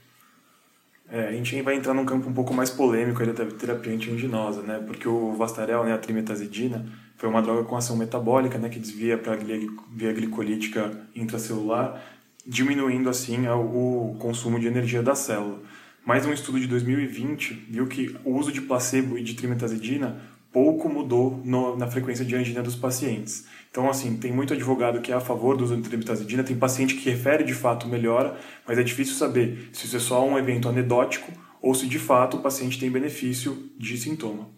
É, 1.13 1.27
a 1.27 1.33
gente 1.33 1.61
vai 1.63 1.75
entrar 1.75 1.93
num 1.93 2.05
campo 2.05 2.29
um 2.29 2.33
pouco 2.33 2.55
mais 2.55 2.71
polêmico 2.71 3.25
da 3.27 3.45
terapia 3.47 3.93
antianginosa, 3.93 4.63
né? 4.63 4.81
Porque 4.87 5.09
o 5.09 5.33
Vastarel, 5.33 5.83
né, 5.83 5.93
a 5.93 5.99
trimetazidina, 5.99 6.87
foi 7.17 7.29
uma 7.29 7.43
droga 7.43 7.65
com 7.65 7.77
ação 7.77 7.97
metabólica, 7.97 8.57
né, 8.59 8.69
que 8.69 8.79
desvia 8.79 9.19
para 9.19 9.35
a 9.35 9.37
via 9.37 10.13
glicolítica 10.13 10.93
intracelular, 11.17 12.01
diminuindo 12.47 13.09
assim 13.09 13.47
o 13.49 14.17
consumo 14.19 14.59
de 14.59 14.67
energia 14.67 15.03
da 15.03 15.15
célula. 15.15 15.61
Mas 16.05 16.25
um 16.27 16.33
estudo 16.33 16.59
de 16.59 16.67
2020 16.67 17.67
viu 17.69 17.87
que 17.87 18.17
o 18.25 18.37
uso 18.37 18.51
de 18.51 18.61
placebo 18.61 19.19
e 19.19 19.23
de 19.23 19.35
trimetazidina 19.35 20.21
pouco 20.53 20.89
mudou 20.89 21.41
no, 21.45 21.77
na 21.77 21.87
frequência 21.87 22.25
de 22.25 22.35
angina 22.35 22.63
dos 22.63 22.75
pacientes. 22.75 23.47
Então, 23.71 23.89
assim, 23.89 24.17
tem 24.17 24.33
muito 24.33 24.53
advogado 24.53 25.01
que 25.01 25.13
é 25.13 25.15
a 25.15 25.21
favor 25.21 25.57
do 25.57 25.63
uso 25.63 25.77
de 25.77 25.83
trimetazidina, 25.83 26.43
tem 26.43 26.57
paciente 26.57 26.95
que 26.95 27.09
refere 27.09 27.45
de 27.45 27.55
fato 27.55 27.87
melhora, 27.87 28.37
mas 28.67 28.79
é 28.79 28.83
difícil 28.83 29.15
saber 29.15 29.69
se 29.73 29.87
isso 29.87 29.97
é 29.97 30.01
só 30.01 30.27
um 30.27 30.37
evento 30.37 30.69
anedótico 30.69 31.31
ou 31.63 31.75
se 31.75 31.87
de 31.87 31.99
fato 31.99 32.39
o 32.39 32.41
paciente 32.41 32.81
tem 32.81 32.91
benefício 32.91 33.71
de 33.79 33.97
sintoma. 33.97 34.49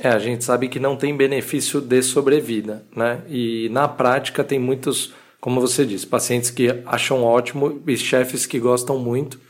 É, 0.00 0.08
a 0.08 0.18
gente 0.18 0.42
sabe 0.42 0.68
que 0.68 0.80
não 0.80 0.96
tem 0.96 1.14
benefício 1.14 1.80
de 1.80 2.02
sobrevida, 2.02 2.82
né? 2.96 3.20
E 3.28 3.68
na 3.70 3.86
prática 3.86 4.42
tem 4.42 4.58
muitos, 4.58 5.12
como 5.42 5.60
você 5.60 5.84
disse, 5.84 6.06
pacientes 6.06 6.50
que 6.50 6.68
acham 6.86 7.24
ótimo 7.24 7.82
e 7.84 7.96
chefes 7.96 8.46
que 8.46 8.60
gostam 8.60 8.96
muito, 8.96 9.40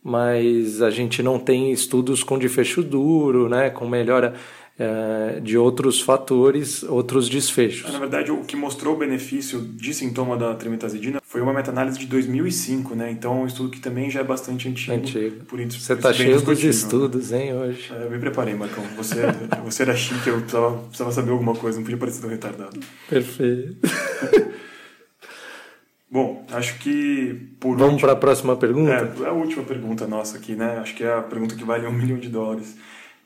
mas 0.00 0.80
a 0.80 0.90
gente 0.90 1.24
não 1.24 1.40
tem 1.40 1.72
estudos 1.72 2.22
com 2.22 2.38
desfecho 2.38 2.84
duro, 2.84 3.48
né? 3.48 3.68
Com 3.68 3.88
melhora 3.88 4.34
é, 4.78 5.40
de 5.40 5.58
outros 5.58 6.00
fatores, 6.00 6.84
outros 6.84 7.28
desfechos. 7.28 7.92
Na 7.92 7.98
verdade, 7.98 8.30
o 8.30 8.44
que 8.44 8.54
mostrou 8.54 8.94
o 8.94 8.96
benefício 8.96 9.60
de 9.60 9.92
sintoma 9.92 10.36
da 10.36 10.54
trimetazidina 10.54 11.20
foi 11.20 11.40
uma 11.40 11.52
meta-análise 11.52 11.98
de 11.98 12.06
2005, 12.06 12.94
né? 12.94 13.10
Então, 13.10 13.40
é 13.40 13.42
um 13.42 13.46
estudo 13.48 13.70
que 13.70 13.80
também 13.80 14.08
já 14.08 14.20
é 14.20 14.24
bastante 14.24 14.68
antigo. 14.68 14.92
Antigo. 14.92 15.44
Por 15.46 15.58
isso, 15.58 15.80
você 15.80 15.94
está 15.94 16.12
cheio 16.12 16.40
dos 16.40 16.62
estudos, 16.62 17.32
hein, 17.32 17.52
hoje. 17.54 17.90
É, 17.92 18.04
eu 18.06 18.10
me 18.12 18.20
preparei, 18.20 18.54
Marcão. 18.54 18.84
Você, 18.96 19.16
você 19.64 19.82
era 19.82 19.96
chique, 19.96 20.28
eu 20.28 20.38
precisava, 20.38 20.78
precisava 20.78 21.10
saber 21.10 21.32
alguma 21.32 21.56
coisa, 21.56 21.76
não 21.76 21.82
podia 21.82 21.98
parecer 21.98 22.20
tão 22.20 22.30
retardado. 22.30 22.78
Perfeito. 23.08 23.76
Bom, 26.10 26.44
acho 26.50 26.78
que 26.80 27.48
por 27.60 27.78
Vamos 27.78 28.00
para 28.00 28.12
a 28.12 28.16
próxima 28.16 28.56
pergunta? 28.56 28.92
É, 28.92 29.22
é 29.22 29.28
a 29.28 29.32
última 29.32 29.62
pergunta 29.62 30.06
nossa 30.08 30.38
aqui, 30.38 30.56
né? 30.56 30.78
Acho 30.78 30.94
que 30.94 31.04
é 31.04 31.12
a 31.12 31.22
pergunta 31.22 31.54
que 31.54 31.62
vale 31.62 31.86
um 31.86 31.92
milhão 31.94 32.18
de 32.18 32.28
dólares 32.28 32.76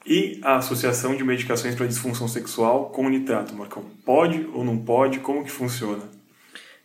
e 0.07 0.39
a 0.43 0.57
associação 0.57 1.17
de 1.17 1.25
medicações 1.25 1.75
para 1.75 1.87
disfunção 1.87 2.29
sexual 2.29 2.91
com 2.91 3.07
o 3.07 3.09
nitrato, 3.09 3.55
Marcão? 3.55 3.85
Pode 4.05 4.47
ou 4.53 4.63
não 4.63 4.77
pode? 4.77 5.21
Como 5.21 5.43
que 5.43 5.51
funciona? 5.51 6.03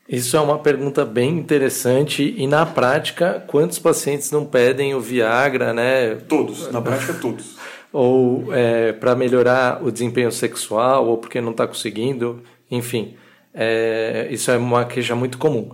Isso 0.07 0.37
é 0.37 0.39
uma 0.39 0.57
pergunta 0.57 1.05
bem 1.05 1.37
interessante 1.37 2.33
e 2.35 2.47
na 2.47 2.65
prática, 2.65 3.43
quantos 3.45 3.77
pacientes 3.77 4.31
não 4.31 4.45
pedem 4.45 4.95
o 4.95 5.01
Viagra, 5.01 5.73
né? 5.73 6.15
Todos, 6.27 6.71
na 6.71 6.81
prática 6.81 7.13
todos. 7.13 7.57
ou 7.91 8.53
é, 8.53 8.93
para 8.93 9.15
melhorar 9.15 9.83
o 9.83 9.91
desempenho 9.91 10.31
sexual, 10.31 11.07
ou 11.07 11.17
porque 11.17 11.41
não 11.41 11.51
está 11.51 11.67
conseguindo, 11.67 12.41
enfim. 12.71 13.15
É, 13.53 14.27
isso 14.31 14.51
é 14.51 14.57
uma 14.57 14.85
queixa 14.85 15.15
muito 15.15 15.37
comum. 15.37 15.71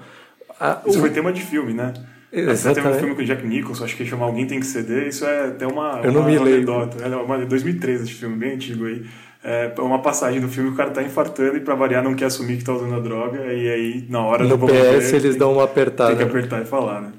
A, 0.60 0.82
isso 0.86 0.98
o... 0.98 1.02
foi 1.02 1.10
tema 1.10 1.32
de 1.32 1.42
filme, 1.42 1.74
né? 1.74 1.94
Exatamente. 2.32 2.84
Tem 2.84 2.92
um 2.92 3.00
filme 3.00 3.16
com 3.16 3.22
o 3.22 3.26
Jack 3.26 3.48
Nicholson, 3.48 3.86
acho 3.86 3.96
que 3.96 4.06
chama 4.06 4.26
Alguém 4.26 4.46
Tem 4.46 4.60
Que 4.60 4.66
Ceder, 4.66 5.08
isso 5.08 5.26
é 5.26 5.48
até 5.48 5.66
uma, 5.66 6.02
Eu 6.04 6.12
não 6.12 6.22
uma 6.22 6.30
me 6.30 6.38
anedota. 6.38 7.04
É 7.04 7.08
uma, 7.08 7.46
2013 7.46 8.04
esse 8.04 8.14
filme, 8.14 8.36
bem 8.36 8.54
antigo 8.54 8.86
aí. 8.86 9.06
É 9.44 9.72
uma 9.78 10.00
passagem 10.00 10.42
do 10.42 10.50
filme, 10.50 10.72
o 10.72 10.76
cara 10.76 10.90
tá 10.90 11.04
infartando 11.04 11.56
e 11.56 11.60
pra 11.60 11.76
variar 11.76 12.04
não 12.04 12.16
quer 12.16 12.26
assumir 12.26 12.58
que 12.58 12.64
tá 12.64 12.74
usando 12.74 12.96
a 12.96 13.00
droga, 13.00 13.54
e 13.54 13.70
aí 13.70 14.06
na 14.10 14.22
hora 14.22 14.44
no 14.44 14.58
do 14.58 14.66
PS 14.66 15.14
eles 15.14 15.32
tem, 15.32 15.38
dão 15.38 15.54
uma 15.54 15.64
apertada. 15.64 16.16
Tem 16.16 16.18
que 16.18 16.24
apertar 16.24 16.64
e 16.64 16.66
falar, 16.66 17.02
né? 17.02 17.12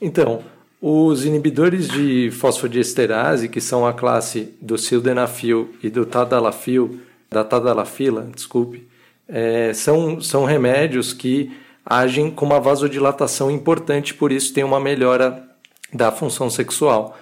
Então, 0.00 0.44
os 0.80 1.24
inibidores 1.24 1.88
de 1.88 2.30
fosfodiesterase, 2.30 3.48
que 3.48 3.60
são 3.60 3.84
a 3.84 3.92
classe 3.92 4.54
do 4.62 4.78
sildenafil 4.78 5.74
e 5.82 5.90
do 5.90 6.06
tadalafil, 6.06 7.00
da 7.28 7.42
tadalafila, 7.42 8.28
desculpe, 8.32 8.86
é, 9.28 9.72
são, 9.72 10.20
são 10.20 10.44
remédios 10.44 11.12
que 11.12 11.52
agem 11.84 12.30
com 12.30 12.46
uma 12.46 12.60
vasodilatação 12.60 13.50
importante, 13.50 14.14
por 14.14 14.32
isso 14.32 14.52
tem 14.52 14.64
uma 14.64 14.80
melhora 14.80 15.46
da 15.92 16.10
função 16.10 16.48
sexual. 16.48 17.16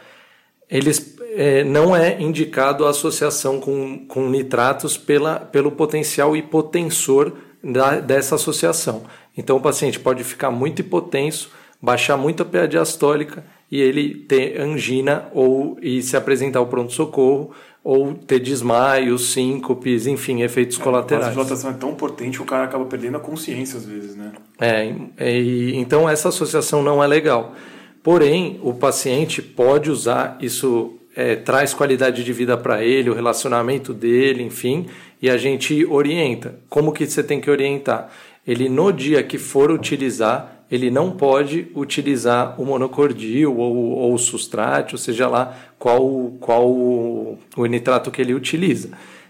Eles 0.70 1.16
é, 1.34 1.64
não 1.64 1.94
é 1.94 2.20
indicado 2.20 2.86
a 2.86 2.90
associação 2.90 3.60
com, 3.60 4.06
com 4.06 4.28
nitratos 4.28 4.96
pela, 4.96 5.36
pelo 5.36 5.72
potencial 5.72 6.36
hipotensor 6.36 7.32
da, 7.62 8.00
dessa 8.00 8.34
associação. 8.34 9.04
Então 9.36 9.56
o 9.56 9.60
paciente 9.60 9.98
pode 9.98 10.24
ficar 10.24 10.50
muito 10.50 10.80
hipotenso, 10.80 11.50
baixar 11.80 12.16
muito 12.16 12.42
a 12.42 12.46
PA 12.46 12.66
diastólica 12.66 13.44
e 13.70 13.80
ele 13.80 14.14
ter 14.14 14.60
angina 14.60 15.28
ou 15.32 15.78
e 15.80 16.02
se 16.02 16.16
apresentar 16.16 16.58
ao 16.58 16.66
pronto-socorro 16.66 17.52
ou 17.84 18.14
ter 18.14 18.38
desmaios, 18.38 19.32
síncopes, 19.32 20.06
enfim, 20.06 20.42
efeitos 20.42 20.78
é, 20.78 20.82
colaterais. 20.82 21.26
A 21.26 21.30
vasodilatação 21.30 21.70
é 21.70 21.74
tão 21.74 21.94
potente 21.94 22.36
que 22.36 22.42
o 22.42 22.46
cara 22.46 22.64
acaba 22.64 22.84
perdendo 22.84 23.16
a 23.16 23.20
consciência 23.20 23.76
às 23.76 23.84
vezes, 23.84 24.14
né? 24.14 24.32
É, 24.60 24.94
e, 25.40 25.76
então 25.76 26.08
essa 26.08 26.28
associação 26.28 26.82
não 26.82 27.02
é 27.02 27.06
legal. 27.06 27.54
Porém, 28.02 28.58
o 28.62 28.74
paciente 28.74 29.40
pode 29.40 29.90
usar, 29.90 30.36
isso 30.40 30.98
é, 31.14 31.36
traz 31.36 31.74
qualidade 31.74 32.24
de 32.24 32.32
vida 32.32 32.56
para 32.56 32.82
ele, 32.82 33.10
o 33.10 33.14
relacionamento 33.14 33.92
dele, 33.92 34.42
enfim, 34.42 34.86
e 35.20 35.28
a 35.28 35.36
gente 35.36 35.84
orienta. 35.84 36.58
Como 36.68 36.92
que 36.92 37.06
você 37.06 37.22
tem 37.22 37.40
que 37.40 37.50
orientar? 37.50 38.10
Ele, 38.46 38.68
no 38.68 38.92
dia 38.92 39.22
que 39.22 39.38
for 39.38 39.70
utilizar, 39.70 40.51
ele 40.72 40.90
não 40.90 41.10
pode 41.10 41.70
utilizar 41.74 42.58
o 42.58 42.64
monocordil 42.64 43.58
ou, 43.58 44.14
o 44.14 44.16
sustrate, 44.16 44.94
ou 44.94 44.98
seja 44.98 45.28
lá 45.28 45.54
qual, 45.78 46.32
qual 46.40 46.66
o, 46.66 47.38
o 47.54 47.66
nitrato 47.66 48.10
que 48.10 48.22
ele 48.22 48.32
utiliza. 48.32 48.88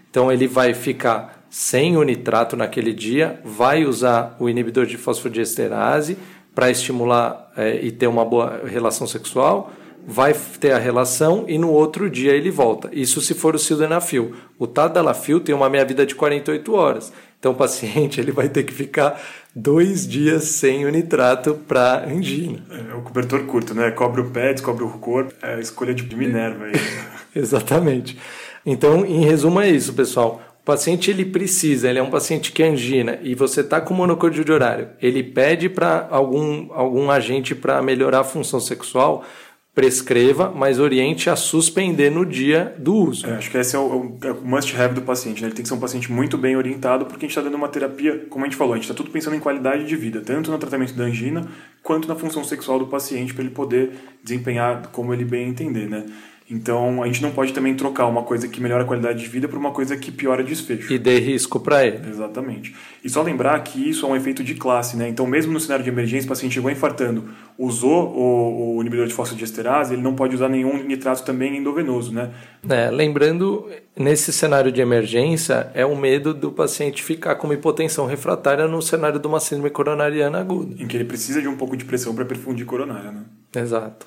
Então 0.09 0.31
ele 0.31 0.47
vai 0.47 0.73
ficar 0.73 1.45
sem 1.49 1.97
o 1.97 2.03
nitrato 2.03 2.55
naquele 2.55 2.93
dia, 2.93 3.41
vai 3.43 3.83
usar 3.83 4.37
o 4.39 4.47
inibidor 4.47 4.85
de 4.85 4.97
fosfodiesterase 4.97 6.17
para 6.55 6.71
estimular 6.71 7.51
é, 7.57 7.75
e 7.75 7.91
ter 7.91 8.07
uma 8.07 8.23
boa 8.23 8.61
relação 8.65 9.05
sexual, 9.05 9.69
vai 10.07 10.33
ter 10.61 10.71
a 10.71 10.77
relação 10.77 11.43
e 11.45 11.57
no 11.57 11.71
outro 11.71 12.09
dia 12.09 12.31
ele 12.31 12.51
volta. 12.51 12.89
Isso 12.93 13.19
se 13.19 13.33
for 13.33 13.53
o 13.53 13.59
sildenafil. 13.59 14.33
O 14.57 14.65
tadalafil 14.65 15.41
tem 15.41 15.53
uma 15.53 15.69
meia-vida 15.69 16.05
de 16.05 16.15
48 16.15 16.73
horas. 16.73 17.11
Então 17.43 17.51
o 17.51 17.55
paciente 17.55 18.21
ele 18.21 18.31
vai 18.31 18.47
ter 18.47 18.63
que 18.63 18.73
ficar 18.73 19.21
dois 19.53 20.07
dias 20.07 20.45
sem 20.45 20.85
o 20.85 20.89
nitrato 20.89 21.55
para 21.67 22.05
angina. 22.07 22.63
É, 22.71 22.95
o 22.95 23.01
cobertor 23.01 23.43
curto, 23.43 23.73
né? 23.73 23.91
Cobre 23.91 24.21
o 24.21 24.29
pé, 24.29 24.53
descobre 24.53 24.85
o 24.85 24.89
corpo. 24.91 25.33
É 25.41 25.55
a 25.55 25.59
escolha 25.59 25.93
de 25.93 26.15
Minerva 26.15 26.63
aí. 26.63 26.71
Exatamente. 27.35 28.17
Então, 28.65 29.05
em 29.05 29.25
resumo 29.25 29.59
é 29.59 29.69
isso, 29.69 29.91
pessoal. 29.91 30.41
O 30.61 30.63
paciente 30.63 31.11
ele 31.11 31.25
precisa, 31.25 31.89
ele 31.89 31.99
é 31.99 32.01
um 32.01 32.09
paciente 32.09 32.49
que 32.53 32.63
angina 32.63 33.19
e 33.21 33.35
você 33.35 33.59
está 33.59 33.81
com 33.81 33.93
monocórdio 33.93 34.45
de 34.45 34.51
horário, 34.53 34.91
ele 35.01 35.21
pede 35.21 35.67
para 35.67 36.07
algum, 36.09 36.71
algum 36.71 37.11
agente 37.11 37.53
para 37.53 37.81
melhorar 37.81 38.21
a 38.21 38.23
função 38.23 38.61
sexual, 38.61 39.25
prescreva, 39.75 40.51
mas 40.55 40.79
oriente 40.79 41.31
a 41.31 41.35
suspender 41.35 42.11
no 42.11 42.25
dia 42.25 42.75
do 42.77 42.95
uso. 42.95 43.25
É, 43.25 43.33
acho 43.33 43.49
que 43.49 43.57
esse 43.57 43.75
é 43.75 43.79
o, 43.79 44.17
é 44.21 44.31
o 44.31 44.41
must-have 44.41 44.93
do 44.93 45.01
paciente. 45.01 45.41
Né? 45.41 45.47
Ele 45.47 45.55
tem 45.55 45.63
que 45.63 45.69
ser 45.69 45.73
um 45.73 45.79
paciente 45.79 46.11
muito 46.11 46.37
bem 46.37 46.55
orientado, 46.55 47.05
porque 47.05 47.25
a 47.25 47.27
gente 47.27 47.35
está 47.35 47.41
dando 47.41 47.55
uma 47.55 47.67
terapia, 47.67 48.25
como 48.29 48.45
a 48.45 48.47
gente 48.47 48.55
falou, 48.55 48.73
a 48.73 48.77
gente 48.77 48.83
está 48.83 48.93
tudo 48.93 49.09
pensando 49.09 49.35
em 49.35 49.39
qualidade 49.39 49.85
de 49.85 49.95
vida, 49.95 50.21
tanto 50.21 50.51
no 50.51 50.59
tratamento 50.59 50.93
da 50.93 51.05
angina, 51.05 51.47
quanto 51.81 52.07
na 52.07 52.15
função 52.15 52.43
sexual 52.43 52.77
do 52.77 52.85
paciente, 52.85 53.33
para 53.33 53.43
ele 53.43 53.53
poder 53.53 53.91
desempenhar 54.23 54.89
como 54.91 55.11
ele 55.11 55.25
bem 55.25 55.49
entender. 55.49 55.89
Né? 55.89 56.05
Então, 56.53 57.01
a 57.01 57.07
gente 57.07 57.19
não 57.19 57.31
pode 57.31 57.51
também 57.51 57.73
trocar 57.73 58.05
uma 58.05 58.21
coisa 58.21 58.47
que 58.47 58.61
melhora 58.61 58.83
a 58.83 58.85
qualidade 58.85 59.19
de 59.19 59.27
vida 59.27 59.47
por 59.47 59.57
uma 59.57 59.71
coisa 59.71 59.97
que 59.97 60.11
piora 60.11 60.43
desfecho. 60.43 60.93
E 60.93 60.99
dê 60.99 61.17
risco 61.17 61.59
para 61.59 61.83
ele. 61.83 62.07
Exatamente. 62.07 62.75
E 63.03 63.09
só 63.09 63.23
lembrar 63.23 63.59
que 63.63 63.89
isso 63.89 64.05
é 64.05 64.09
um 64.09 64.15
efeito 64.15 64.43
de 64.43 64.53
classe, 64.53 64.95
né? 64.95 65.09
Então, 65.09 65.25
mesmo 65.25 65.51
no 65.51 65.59
cenário 65.59 65.83
de 65.83 65.89
emergência, 65.89 66.27
o 66.27 66.29
paciente 66.29 66.53
chegou 66.53 66.69
infartando, 66.69 67.27
usou 67.57 68.07
o, 68.15 68.77
o 68.77 68.81
inibidor 68.81 69.07
de 69.07 69.15
fosfodiesterase, 69.15 69.95
ele 69.95 70.03
não 70.03 70.13
pode 70.13 70.35
usar 70.35 70.47
nenhum 70.47 70.83
nitrato 70.83 71.25
também 71.25 71.57
endovenoso, 71.57 72.13
né? 72.13 72.29
É, 72.69 72.91
lembrando, 72.91 73.67
nesse 73.97 74.31
cenário 74.31 74.71
de 74.71 74.79
emergência, 74.79 75.71
é 75.73 75.83
o 75.83 75.97
medo 75.97 76.35
do 76.35 76.51
paciente 76.51 77.01
ficar 77.01 77.33
com 77.33 77.47
uma 77.47 77.55
hipotensão 77.55 78.05
refratária 78.05 78.67
no 78.67 78.79
cenário 78.79 79.19
de 79.19 79.25
uma 79.25 79.39
síndrome 79.39 79.71
coronariana 79.71 80.39
aguda. 80.39 80.75
Em 80.77 80.85
que 80.85 80.95
ele 80.95 81.05
precisa 81.05 81.41
de 81.41 81.47
um 81.47 81.57
pouco 81.57 81.75
de 81.75 81.83
pressão 81.83 82.13
para 82.13 82.25
perfundir 82.25 82.63
coronária, 82.63 83.11
né? 83.11 83.23
Exato. 83.55 84.05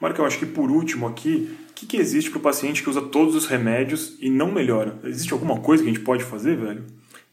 Marcão, 0.00 0.26
acho 0.26 0.38
que 0.38 0.46
por 0.46 0.70
último 0.70 1.06
aqui, 1.06 1.56
o 1.70 1.74
que, 1.74 1.86
que 1.86 1.96
existe 1.96 2.30
para 2.30 2.38
o 2.38 2.42
paciente 2.42 2.82
que 2.82 2.90
usa 2.90 3.00
todos 3.00 3.34
os 3.34 3.46
remédios 3.46 4.16
e 4.20 4.28
não 4.28 4.52
melhora? 4.52 4.96
Existe 5.04 5.32
alguma 5.32 5.58
coisa 5.60 5.82
que 5.82 5.88
a 5.88 5.92
gente 5.92 6.04
pode 6.04 6.24
fazer, 6.24 6.56
velho? 6.56 6.84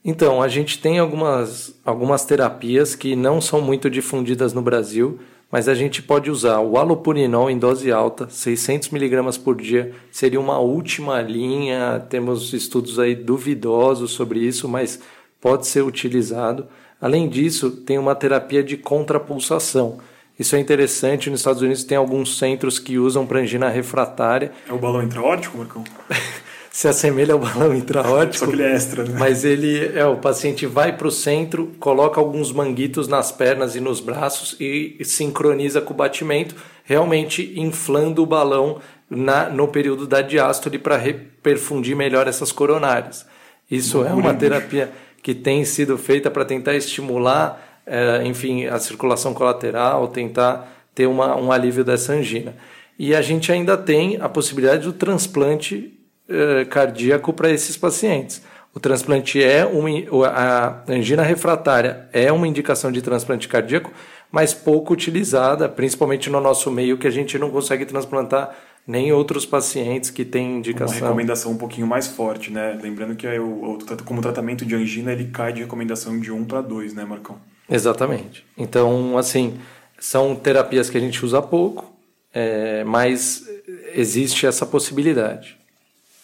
Então, 0.06 0.42
a 0.42 0.48
gente 0.48 0.80
tem 0.80 1.00
algumas, 1.00 1.76
algumas 1.86 2.26
terapias 2.26 2.94
que 2.94 3.16
não 3.16 3.40
são 3.40 3.62
muito 3.62 3.90
difundidas 3.90 4.54
no 4.54 4.62
Brasil, 4.62 5.20
mas 5.50 5.70
a 5.70 5.76
gente 5.76 6.02
pode 6.02 6.32
usar 6.32 6.60
o 6.60 6.78
alopurinol 6.78 7.50
em 7.50 7.58
dose 7.58 7.92
alta, 7.92 8.28
600 8.30 8.90
miligramas 8.90 9.38
por 9.38 9.56
dia, 9.56 9.94
seria 10.12 10.40
uma 10.40 10.58
última 10.58 11.22
linha, 11.22 12.04
temos 12.10 12.54
estudos 12.54 12.98
aí 12.98 13.16
duvidosos 13.16 14.12
sobre 14.12 14.40
isso, 14.40 14.68
mas 14.68 15.00
pode 15.40 15.68
ser 15.68 15.84
utilizado. 15.84 16.66
Além 17.00 17.30
disso, 17.30 17.70
tem 17.70 17.98
uma 17.98 18.16
terapia 18.16 18.64
de 18.64 18.78
contrapulsação. 18.78 20.00
Isso 20.38 20.56
é 20.56 20.60
interessante, 20.60 21.30
nos 21.30 21.42
Estados 21.42 21.62
Unidos 21.62 21.84
tem 21.84 21.98
alguns 21.98 22.38
centros 22.38 22.80
que 22.80 22.98
usam 22.98 23.26
para 23.26 23.40
angina 23.40 23.70
refratária. 23.70 24.52
É 24.68 24.74
o 24.74 24.78
balão 24.78 25.04
intraórtico, 25.04 25.58
Marcão? 25.58 25.84
se 26.74 26.88
assemelha 26.88 27.34
ao 27.34 27.40
balão 27.40 27.74
intraórtico. 27.76 28.46
Só 28.46 28.48
que 28.48 28.54
ele 28.54 28.64
é 28.64 28.74
extra, 28.74 29.04
né? 29.04 29.16
Mas 29.20 29.46
ele 29.46 29.96
é 29.96 30.06
o 30.08 30.18
paciente 30.18 30.66
vai 30.66 30.98
para 30.98 31.08
o 31.08 31.12
centro, 31.12 31.68
coloca 31.80 32.20
alguns 32.20 32.52
manguitos 32.52 33.08
nas 33.08 33.32
pernas 33.32 33.76
e 33.76 33.80
nos 33.80 34.00
braços 34.00 34.56
e 34.60 34.98
sincroniza 35.06 35.82
com 35.82 35.94
o 35.94 35.98
batimento, 35.98 36.56
realmente 36.84 37.54
inflando 37.56 38.24
o 38.24 38.26
balão 38.26 38.80
na, 39.08 39.50
no 39.50 39.68
período 39.68 40.08
da 40.08 40.24
diástole 40.24 40.80
para 40.80 40.98
reperfundir 40.98 41.96
melhor 41.96 42.28
essas 42.28 42.52
coronárias. 42.52 43.24
Isso 43.70 44.04
é 44.04 44.12
uma 44.12 44.34
terapia 44.34 44.92
que 45.22 45.36
tem 45.36 45.64
sido 45.66 45.96
feita 45.96 46.32
para 46.32 46.44
tentar 46.44 46.76
estimular, 46.76 47.73
é, 47.86 48.24
enfim, 48.26 48.66
a 48.66 48.80
circulação 48.80 49.34
colateral, 49.34 50.08
tentar 50.08 50.72
ter 50.94 51.08
uma, 51.08 51.36
um 51.36 51.52
alívio 51.52 51.84
dessa 51.84 52.14
angina. 52.14 52.56
E 52.98 53.16
a 53.16 53.22
gente 53.22 53.52
ainda 53.52 53.78
tem 53.78 54.18
a 54.22 54.30
possibilidade 54.30 54.84
do 54.84 54.94
transplante 54.94 56.00
eh, 56.30 56.66
cardíaco 56.66 57.34
para 57.34 57.52
esses 57.52 57.76
pacientes. 57.76 58.42
O 58.74 58.80
transplante 58.80 59.44
é 59.44 59.66
uma, 59.66 59.90
a 60.28 60.84
angina 60.88 61.22
refratária 61.22 62.08
é 62.14 62.32
uma 62.32 62.48
indicação 62.48 62.92
de 62.92 63.02
transplante 63.02 63.48
cardíaco, 63.48 63.92
mas 64.32 64.54
pouco 64.54 64.94
utilizada, 64.94 65.68
principalmente 65.68 66.30
no 66.30 66.40
nosso 66.40 66.72
meio, 66.72 66.98
que 66.98 67.08
a 67.08 67.12
gente 67.12 67.38
não 67.38 67.52
consegue 67.52 67.86
transplantar 67.86 68.56
nem 68.88 69.12
outros 69.12 69.46
pacientes 69.46 70.10
que 70.10 70.24
têm 70.24 70.58
indicação. 70.58 70.98
Uma 70.98 71.08
recomendação 71.08 71.52
um 71.52 71.58
pouquinho 71.58 71.88
mais 71.88 72.08
forte, 72.08 72.52
né? 72.52 72.80
Lembrando 72.82 73.16
que 73.16 73.28
o, 73.38 73.78
como 74.06 74.22
tratamento 74.22 74.66
de 74.66 74.76
angina, 74.76 75.12
ele 75.12 75.26
cai 75.26 75.52
de 75.52 75.62
recomendação 75.62 76.20
de 76.20 76.32
1 76.32 76.46
para 76.46 76.62
2, 76.62 76.94
né, 76.94 77.04
Marcão? 77.04 77.38
Exatamente. 77.70 78.46
Então, 78.58 79.18
assim, 79.18 79.60
são 80.00 80.36
terapias 80.36 80.90
que 80.90 80.98
a 80.98 81.02
gente 81.02 81.24
usa 81.24 81.42
pouco, 81.42 81.94
é, 82.34 82.84
mas 82.84 83.48
existe 83.94 84.46
essa 84.46 84.66
possibilidade. 84.66 85.58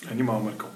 Animal, 0.10 0.42
Marcão. 0.42 0.70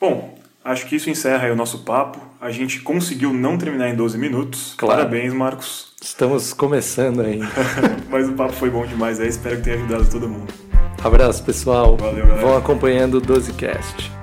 Bom, 0.00 0.38
acho 0.64 0.86
que 0.86 0.96
isso 0.96 1.10
encerra 1.10 1.52
o 1.52 1.56
nosso 1.56 1.80
papo. 1.80 2.20
A 2.40 2.50
gente 2.50 2.80
conseguiu 2.80 3.32
não 3.32 3.58
terminar 3.58 3.88
em 3.90 3.94
12 3.94 4.16
minutos. 4.16 4.74
Claro. 4.76 5.00
Parabéns, 5.00 5.32
Marcos. 5.32 5.92
Estamos 6.00 6.52
começando 6.52 7.20
ainda. 7.20 7.48
Mas 8.08 8.28
o 8.28 8.32
papo 8.32 8.52
foi 8.52 8.70
bom 8.70 8.86
demais 8.86 9.20
aí. 9.20 9.28
Espero 9.28 9.56
que 9.56 9.62
tenha 9.62 9.76
ajudado 9.76 10.08
todo 10.10 10.28
mundo. 10.28 10.52
Abraço, 11.02 11.44
pessoal. 11.44 11.96
Valeu, 11.96 12.26
galera. 12.26 12.40
Vão 12.40 12.56
acompanhando 12.56 13.18
o 13.18 13.20
12cast. 13.20 14.19